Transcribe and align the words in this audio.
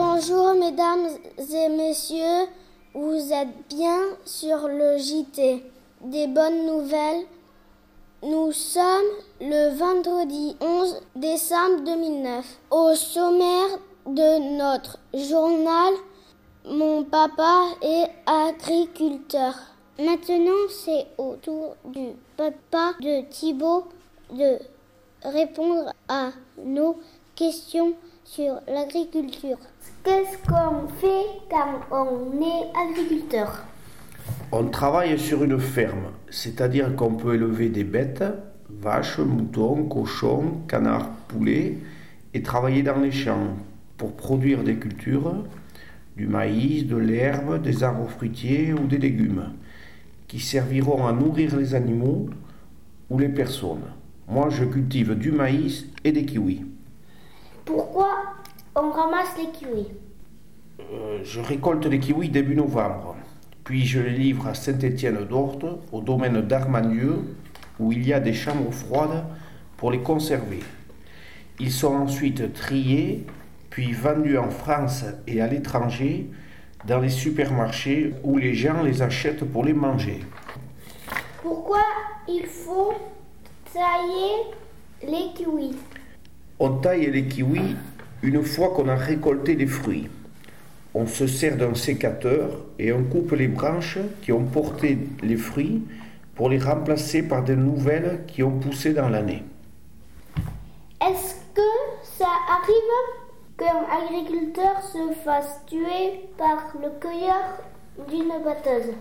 Bonjour 0.00 0.54
mesdames 0.54 1.08
et 1.38 1.68
messieurs, 1.70 2.46
vous 2.94 3.32
êtes 3.32 3.48
bien 3.68 3.98
sur 4.24 4.68
le 4.68 4.96
JT. 4.96 5.64
Des 6.02 6.28
bonnes 6.28 6.66
nouvelles. 6.66 7.26
Nous 8.22 8.52
sommes 8.52 9.10
le 9.40 9.74
vendredi 9.76 10.56
11 10.60 11.02
décembre 11.16 11.82
2009. 11.84 12.46
Au 12.70 12.94
sommaire 12.94 13.78
de 14.06 14.56
notre 14.56 14.98
journal, 15.14 15.94
mon 16.64 17.02
papa 17.02 17.64
est 17.82 18.08
agriculteur. 18.24 19.54
Maintenant, 19.98 20.68
c'est 20.70 21.08
au 21.18 21.34
tour 21.42 21.74
du 21.84 22.10
papa 22.36 22.92
de 23.00 23.28
Thibault 23.28 23.88
de 24.30 24.58
répondre 25.24 25.92
à 26.06 26.28
nos 26.56 26.96
questions 27.34 27.94
sur 28.30 28.60
l'agriculture. 28.68 29.56
Qu'est-ce 30.04 30.36
qu'on 30.46 30.86
fait 31.00 31.26
quand 31.50 31.80
on 31.90 32.38
est 32.42 32.90
agriculteur? 32.90 33.64
On 34.52 34.66
travaille 34.66 35.18
sur 35.18 35.42
une 35.44 35.58
ferme, 35.58 36.12
c'est-à-dire 36.28 36.94
qu'on 36.94 37.14
peut 37.14 37.36
élever 37.36 37.70
des 37.70 37.84
bêtes, 37.84 38.24
vaches, 38.68 39.18
moutons, 39.18 39.84
cochons, 39.84 40.60
canards, 40.68 41.08
poulets, 41.28 41.78
et 42.34 42.42
travailler 42.42 42.82
dans 42.82 42.98
les 42.98 43.12
champs 43.12 43.56
pour 43.96 44.12
produire 44.12 44.62
des 44.62 44.76
cultures, 44.76 45.34
du 46.14 46.26
maïs, 46.26 46.86
de 46.86 46.96
l'herbe, 46.96 47.62
des 47.62 47.82
arbres 47.82 48.10
fruitiers 48.10 48.74
ou 48.74 48.86
des 48.86 48.98
légumes, 48.98 49.54
qui 50.26 50.38
serviront 50.38 51.06
à 51.06 51.12
nourrir 51.12 51.56
les 51.56 51.74
animaux 51.74 52.28
ou 53.08 53.18
les 53.18 53.30
personnes. 53.30 53.88
Moi, 54.28 54.50
je 54.50 54.64
cultive 54.64 55.14
du 55.14 55.32
maïs 55.32 55.86
et 56.04 56.12
des 56.12 56.26
kiwis. 56.26 56.66
Pourquoi 57.68 58.08
on 58.74 58.90
ramasse 58.90 59.36
les 59.36 59.50
kiwis? 59.50 59.88
Euh, 60.80 61.20
je 61.22 61.38
récolte 61.38 61.84
les 61.84 62.00
kiwis 62.00 62.30
début 62.30 62.56
novembre, 62.56 63.14
puis 63.62 63.84
je 63.84 64.00
les 64.00 64.16
livre 64.16 64.46
à 64.46 64.54
Saint-Étienne-d'Orte, 64.54 65.66
au 65.92 66.00
domaine 66.00 66.40
d'Armanieux, 66.40 67.36
où 67.78 67.92
il 67.92 68.08
y 68.08 68.14
a 68.14 68.20
des 68.20 68.32
chambres 68.32 68.72
froides 68.72 69.22
pour 69.76 69.90
les 69.90 70.00
conserver. 70.00 70.60
Ils 71.60 71.70
sont 71.70 71.94
ensuite 71.94 72.54
triés, 72.54 73.26
puis 73.68 73.92
vendus 73.92 74.38
en 74.38 74.48
France 74.48 75.04
et 75.26 75.42
à 75.42 75.46
l'étranger, 75.46 76.30
dans 76.86 77.00
les 77.00 77.10
supermarchés 77.10 78.14
où 78.24 78.38
les 78.38 78.54
gens 78.54 78.82
les 78.82 79.02
achètent 79.02 79.44
pour 79.44 79.62
les 79.62 79.74
manger. 79.74 80.20
Pourquoi 81.42 81.82
il 82.26 82.46
faut 82.46 82.94
tailler 83.74 84.56
les 85.02 85.34
kiwis? 85.34 85.76
On 86.60 86.70
taille 86.78 87.08
les 87.10 87.26
kiwis 87.26 87.76
une 88.22 88.42
fois 88.42 88.70
qu'on 88.70 88.88
a 88.88 88.96
récolté 88.96 89.54
les 89.54 89.68
fruits. 89.68 90.08
On 90.92 91.06
se 91.06 91.28
sert 91.28 91.56
d'un 91.56 91.74
sécateur 91.74 92.50
et 92.80 92.92
on 92.92 93.04
coupe 93.04 93.30
les 93.32 93.46
branches 93.46 93.98
qui 94.22 94.32
ont 94.32 94.44
porté 94.44 94.98
les 95.22 95.36
fruits 95.36 95.84
pour 96.34 96.48
les 96.48 96.58
remplacer 96.58 97.22
par 97.22 97.44
de 97.44 97.54
nouvelles 97.54 98.24
qui 98.26 98.42
ont 98.42 98.58
poussé 98.58 98.92
dans 98.92 99.08
l'année. 99.08 99.44
Est-ce 101.00 101.34
que 101.54 101.70
ça 102.02 102.26
arrive 102.48 103.56
qu'un 103.56 103.84
agriculteur 104.02 104.82
se 104.82 105.12
fasse 105.24 105.60
tuer 105.66 106.26
par 106.36 106.72
le 106.82 106.88
cueilleur 106.98 107.62
d'une 108.08 108.44
batteuse? 108.44 108.94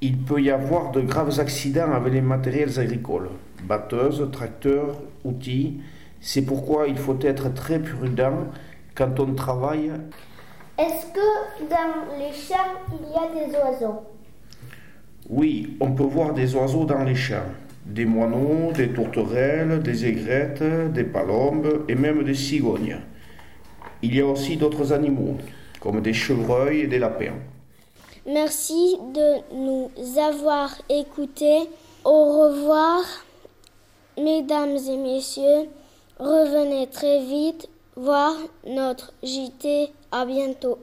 Il 0.00 0.18
peut 0.18 0.42
y 0.42 0.50
avoir 0.50 0.90
de 0.90 1.00
graves 1.00 1.38
accidents 1.38 1.92
avec 1.92 2.12
les 2.12 2.20
matériels 2.20 2.80
agricoles, 2.80 3.30
batteuses, 3.62 4.28
tracteurs, 4.32 5.00
outils. 5.24 5.80
C'est 6.26 6.40
pourquoi 6.40 6.88
il 6.88 6.96
faut 6.96 7.18
être 7.20 7.52
très 7.52 7.78
prudent 7.78 8.46
quand 8.94 9.20
on 9.20 9.34
travaille. 9.34 9.92
Est-ce 10.78 11.04
que 11.12 11.68
dans 11.68 12.16
les 12.18 12.32
champs 12.32 12.80
il 12.90 13.10
y 13.12 13.14
a 13.14 13.46
des 13.46 13.54
oiseaux? 13.54 14.00
Oui, 15.28 15.76
on 15.80 15.92
peut 15.92 16.04
voir 16.04 16.32
des 16.32 16.56
oiseaux 16.56 16.86
dans 16.86 17.04
les 17.04 17.14
champs. 17.14 17.50
Des 17.84 18.06
moineaux, 18.06 18.72
des 18.72 18.88
tourterelles, 18.88 19.82
des 19.82 20.06
aigrettes, 20.06 20.62
des 20.94 21.04
palombes 21.04 21.84
et 21.88 21.94
même 21.94 22.24
des 22.24 22.34
cigognes. 22.34 23.00
Il 24.00 24.16
y 24.16 24.22
a 24.22 24.26
aussi 24.26 24.56
d'autres 24.56 24.94
animaux, 24.94 25.36
comme 25.78 26.00
des 26.00 26.14
chevreuils 26.14 26.80
et 26.80 26.86
des 26.86 26.98
lapins. 26.98 27.36
Merci 28.26 28.96
de 29.12 29.54
nous 29.54 29.90
avoir 30.18 30.70
écoutés. 30.88 31.68
Au 32.02 32.44
revoir, 32.44 33.02
mesdames 34.16 34.78
et 34.88 34.96
messieurs. 34.96 35.68
Revenez 36.18 36.86
très 36.86 37.20
vite 37.20 37.68
voir 37.96 38.34
notre 38.66 39.12
JT. 39.22 39.90
À 40.12 40.24
bientôt. 40.24 40.78